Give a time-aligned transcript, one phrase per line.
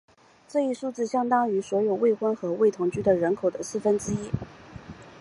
[0.47, 4.31] 这一数字相当于所有未婚或未同居的人口的四分之一。